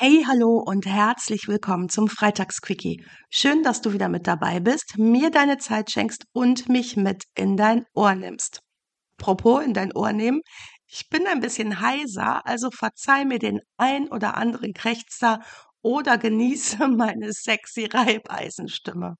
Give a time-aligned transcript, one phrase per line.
[0.00, 3.04] Hey, hallo und herzlich willkommen zum Freitagsquickie.
[3.30, 7.56] Schön, dass du wieder mit dabei bist, mir deine Zeit schenkst und mich mit in
[7.56, 8.60] dein Ohr nimmst.
[9.18, 10.42] Apropos in dein Ohr nehmen,
[10.86, 15.40] ich bin ein bisschen heiser, also verzeih mir den ein oder anderen Krächzer
[15.82, 19.16] oder genieße meine sexy Reibeisenstimme.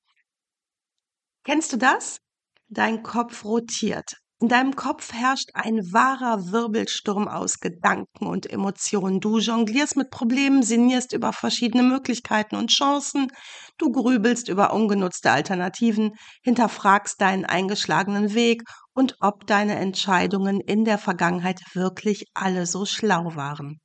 [1.43, 2.21] Kennst du das?
[2.69, 4.15] Dein Kopf rotiert.
[4.41, 9.19] In deinem Kopf herrscht ein wahrer Wirbelsturm aus Gedanken und Emotionen.
[9.19, 13.33] Du jonglierst mit Problemen, sinnierst über verschiedene Möglichkeiten und Chancen,
[13.79, 16.13] du grübelst über ungenutzte Alternativen,
[16.45, 18.63] hinterfragst deinen eingeschlagenen Weg
[18.95, 23.81] und ob deine Entscheidungen in der Vergangenheit wirklich alle so schlau waren.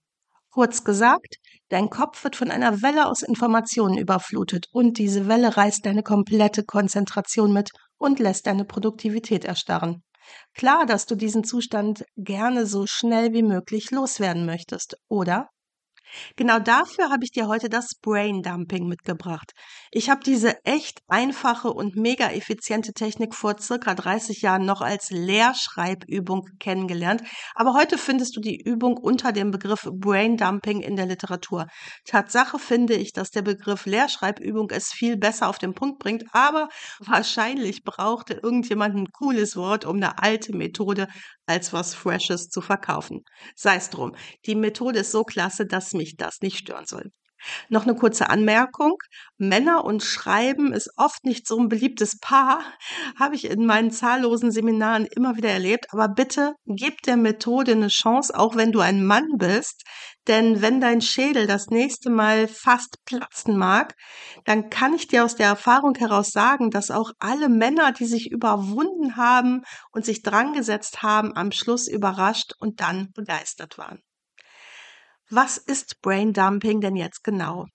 [0.52, 1.38] Kurz gesagt,
[1.70, 6.64] dein Kopf wird von einer Welle aus Informationen überflutet und diese Welle reißt deine komplette
[6.64, 10.04] Konzentration mit und lässt deine Produktivität erstarren.
[10.54, 15.50] Klar, dass du diesen Zustand gerne so schnell wie möglich loswerden möchtest, oder?
[16.36, 19.52] Genau dafür habe ich dir heute das Brain Dumping mitgebracht.
[19.92, 25.10] Ich habe diese echt einfache und mega effiziente Technik vor circa 30 Jahren noch als
[25.10, 27.24] Lehrschreibübung kennengelernt,
[27.56, 31.68] aber heute findest du die Übung unter dem Begriff Brain Dumping in der Literatur.
[32.06, 36.70] Tatsache finde ich, dass der Begriff Lehrschreibübung es viel besser auf den Punkt bringt, aber
[37.00, 41.08] wahrscheinlich brauchte irgendjemand ein cooles Wort, um eine alte Methode
[41.46, 43.24] als was Freshes zu verkaufen.
[43.56, 44.16] Sei es drum.
[44.46, 47.12] Die Methode ist so klasse, dass mich das nicht stören soll.
[47.70, 48.98] Noch eine kurze Anmerkung.
[49.38, 52.64] Männer und Schreiben ist oft nicht so ein beliebtes Paar,
[53.20, 55.88] habe ich in meinen zahllosen Seminaren immer wieder erlebt.
[55.92, 59.84] Aber bitte gib der Methode eine Chance, auch wenn du ein Mann bist.
[60.28, 63.96] Denn wenn dein Schädel das nächste Mal fast platzen mag,
[64.46, 68.32] dann kann ich dir aus der Erfahrung heraus sagen, dass auch alle Männer, die sich
[68.32, 74.00] überwunden haben und sich drangesetzt haben, am Schluss überrascht und dann begeistert waren.
[75.30, 77.66] Was ist Braindumping denn jetzt genau?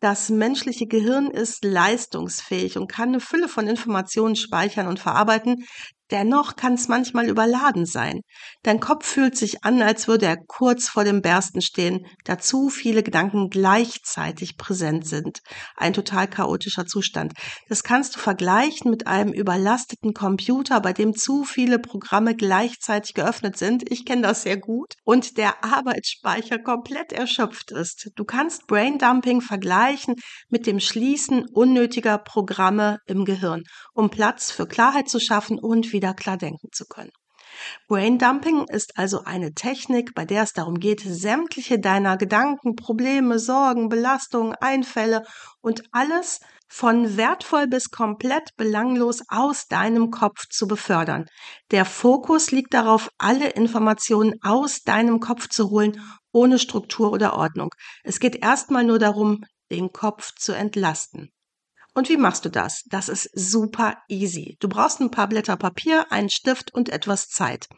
[0.00, 5.64] Das menschliche Gehirn ist leistungsfähig und kann eine Fülle von Informationen speichern und verarbeiten,
[6.10, 8.20] Dennoch kann es manchmal überladen sein.
[8.62, 12.68] Dein Kopf fühlt sich an, als würde er kurz vor dem Bersten stehen, da zu
[12.68, 15.38] viele Gedanken gleichzeitig präsent sind.
[15.76, 17.32] Ein total chaotischer Zustand.
[17.68, 23.56] Das kannst du vergleichen mit einem überlasteten Computer, bei dem zu viele Programme gleichzeitig geöffnet
[23.56, 23.90] sind.
[23.90, 24.92] Ich kenne das sehr gut.
[25.04, 28.10] Und der Arbeitsspeicher komplett erschöpft ist.
[28.14, 30.16] Du kannst Braindumping vergleichen
[30.50, 33.62] mit dem Schließen unnötiger Programme im Gehirn,
[33.94, 37.12] um Platz für Klarheit zu schaffen und wieder klar denken zu können.
[37.88, 43.88] Braindumping ist also eine Technik, bei der es darum geht, sämtliche deiner Gedanken, Probleme, Sorgen,
[43.88, 45.22] Belastungen, Einfälle
[45.62, 51.26] und alles von wertvoll bis komplett belanglos aus deinem Kopf zu befördern.
[51.70, 56.00] Der Fokus liegt darauf, alle Informationen aus deinem Kopf zu holen,
[56.32, 57.70] ohne Struktur oder Ordnung.
[58.02, 61.30] Es geht erstmal nur darum, den Kopf zu entlasten.
[61.94, 62.82] Und wie machst du das?
[62.86, 64.56] Das ist super easy.
[64.58, 67.68] Du brauchst ein paar Blätter Papier, einen Stift und etwas Zeit.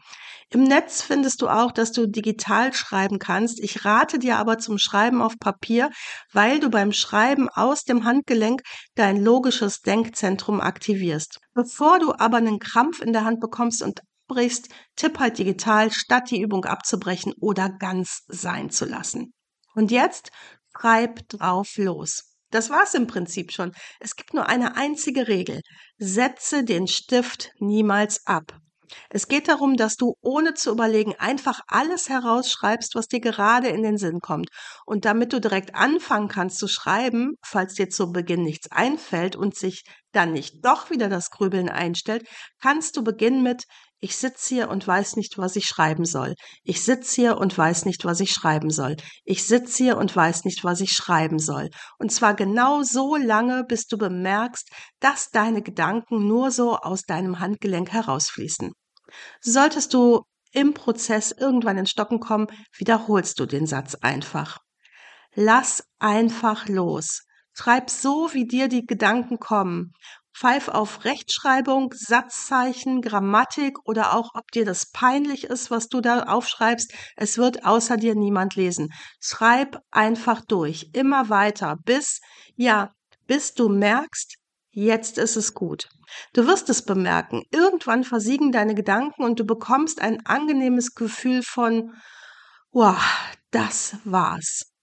[0.49, 3.59] Im Netz findest du auch, dass du digital schreiben kannst.
[3.59, 5.91] Ich rate dir aber zum Schreiben auf Papier,
[6.31, 8.61] weil du beim Schreiben aus dem Handgelenk
[8.95, 11.39] dein logisches Denkzentrum aktivierst.
[11.53, 16.31] Bevor du aber einen Krampf in der Hand bekommst und abbrichst, tipp halt digital, statt
[16.31, 19.33] die Übung abzubrechen oder ganz sein zu lassen.
[19.75, 20.31] Und jetzt
[20.75, 22.36] schreib drauf los.
[22.49, 23.73] Das war's im Prinzip schon.
[23.99, 25.61] Es gibt nur eine einzige Regel.
[25.97, 28.53] Setze den Stift niemals ab.
[29.09, 33.83] Es geht darum, dass du ohne zu überlegen einfach alles herausschreibst, was dir gerade in
[33.83, 34.49] den Sinn kommt.
[34.85, 39.55] Und damit du direkt anfangen kannst zu schreiben, falls dir zu Beginn nichts einfällt und
[39.55, 39.83] sich
[40.13, 42.27] dann nicht doch wieder das Grübeln einstellt,
[42.61, 43.65] kannst du beginnen mit
[43.99, 46.35] ich sitze hier und weiß nicht, was ich schreiben soll.
[46.63, 48.95] Ich sitze hier und weiß nicht, was ich schreiben soll.
[49.23, 51.69] Ich sitze hier und weiß nicht, was ich schreiben soll.
[51.97, 57.39] Und zwar genau so lange, bis du bemerkst, dass deine Gedanken nur so aus deinem
[57.39, 58.71] Handgelenk herausfließen.
[59.41, 62.47] Solltest du im Prozess irgendwann ins Stocken kommen,
[62.77, 64.59] wiederholst du den Satz einfach.
[65.33, 67.23] Lass einfach los.
[67.53, 69.91] Schreib so, wie dir die Gedanken kommen.
[70.39, 76.23] Pfeif auf Rechtschreibung, Satzzeichen, Grammatik oder auch, ob dir das peinlich ist, was du da
[76.23, 76.93] aufschreibst.
[77.15, 78.89] Es wird außer dir niemand lesen.
[79.19, 82.19] Schreib einfach durch, immer weiter, bis,
[82.55, 82.91] ja,
[83.25, 84.35] bis du merkst,
[84.79, 85.89] Jetzt ist es gut.
[86.33, 87.41] Du wirst es bemerken.
[87.49, 91.95] Irgendwann versiegen deine Gedanken und du bekommst ein angenehmes Gefühl von,
[92.71, 93.01] wow,
[93.49, 94.76] das war's.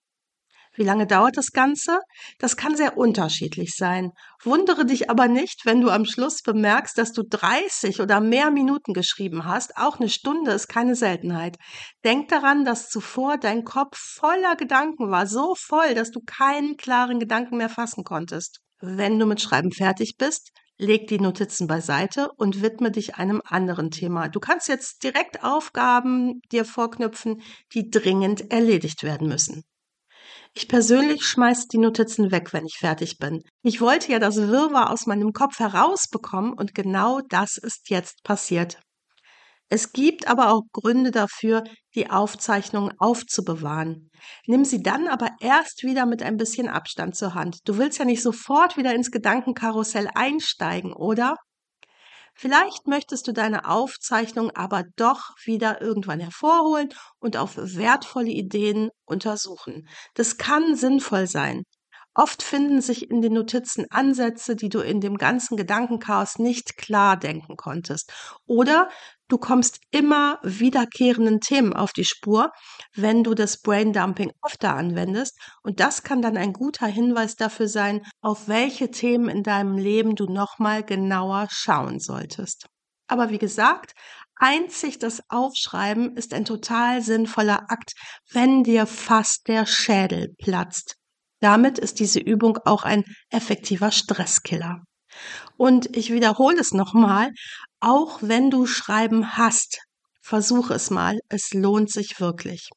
[0.76, 2.00] Wie lange dauert das Ganze?
[2.38, 4.10] Das kann sehr unterschiedlich sein.
[4.42, 8.92] Wundere dich aber nicht, wenn du am Schluss bemerkst, dass du 30 oder mehr Minuten
[8.92, 9.76] geschrieben hast.
[9.76, 11.56] Auch eine Stunde ist keine Seltenheit.
[12.04, 17.20] Denk daran, dass zuvor dein Kopf voller Gedanken war, so voll, dass du keinen klaren
[17.20, 18.60] Gedanken mehr fassen konntest.
[18.80, 23.90] Wenn du mit Schreiben fertig bist, leg die Notizen beiseite und widme dich einem anderen
[23.90, 24.28] Thema.
[24.28, 27.42] Du kannst jetzt direkt Aufgaben dir vorknüpfen,
[27.72, 29.62] die dringend erledigt werden müssen.
[30.56, 33.42] Ich persönlich schmeiß die Notizen weg, wenn ich fertig bin.
[33.62, 38.78] Ich wollte ja das Wirrwarr aus meinem Kopf herausbekommen und genau das ist jetzt passiert.
[39.68, 41.64] Es gibt aber auch Gründe dafür,
[41.96, 44.10] die Aufzeichnungen aufzubewahren.
[44.46, 47.58] Nimm sie dann aber erst wieder mit ein bisschen Abstand zur Hand.
[47.64, 51.36] Du willst ja nicht sofort wieder ins Gedankenkarussell einsteigen, oder?
[52.34, 56.88] Vielleicht möchtest du deine Aufzeichnung aber doch wieder irgendwann hervorholen
[57.18, 59.88] und auf wertvolle Ideen untersuchen.
[60.14, 61.64] Das kann sinnvoll sein.
[62.16, 67.16] Oft finden sich in den Notizen Ansätze, die du in dem ganzen Gedankenchaos nicht klar
[67.16, 68.12] denken konntest.
[68.46, 68.88] Oder
[69.26, 72.52] du kommst immer wiederkehrenden Themen auf die Spur,
[72.94, 75.36] wenn du das Braindumping öfter anwendest.
[75.64, 80.14] Und das kann dann ein guter Hinweis dafür sein, auf welche Themen in deinem Leben
[80.14, 82.66] du nochmal genauer schauen solltest.
[83.08, 83.92] Aber wie gesagt,
[84.36, 87.94] einzig das Aufschreiben ist ein total sinnvoller Akt,
[88.30, 90.96] wenn dir fast der Schädel platzt.
[91.40, 94.82] Damit ist diese Übung auch ein effektiver Stresskiller.
[95.56, 97.30] Und ich wiederhole es nochmal,
[97.80, 99.80] auch wenn du Schreiben hast,
[100.22, 102.68] versuche es mal, es lohnt sich wirklich.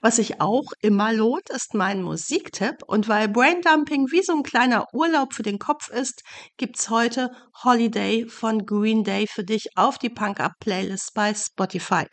[0.00, 2.82] Was sich auch immer lohnt, ist mein Musiktipp.
[2.86, 6.22] Und weil Braindumping wie so ein kleiner Urlaub für den Kopf ist,
[6.56, 7.30] gibt's heute
[7.62, 12.06] Holiday von Green Day für dich auf die Punk Up Playlist bei Spotify.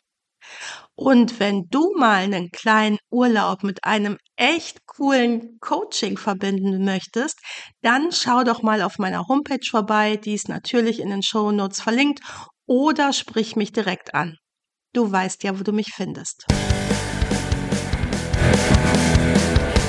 [0.95, 7.39] Und wenn du mal einen kleinen Urlaub mit einem echt coolen Coaching verbinden möchtest,
[7.81, 11.81] dann schau doch mal auf meiner Homepage vorbei, die ist natürlich in den Show Notes
[11.81, 12.21] verlinkt
[12.65, 14.37] oder sprich mich direkt an.
[14.93, 16.45] Du weißt ja, wo du mich findest.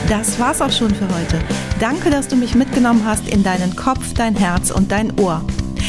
[0.09, 1.41] Das war's auch schon für heute.
[1.81, 5.45] Danke, dass du mich mitgenommen hast in deinen Kopf, dein Herz und dein Ohr.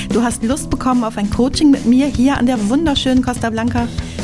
[0.10, 3.88] Du hast Lust bekommen auf ein Coaching mit mir hier an der wunderschönen Costa Blanca?